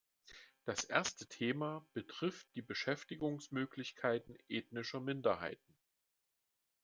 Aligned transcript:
Das 0.65 0.83
erste 0.83 1.27
Thema 1.27 1.85
betrifft 1.93 2.47
die 2.55 2.63
Beschäftigungsmöglichkeiten 2.63 4.35
ethnischer 4.49 4.99
Minderheiten. 4.99 5.75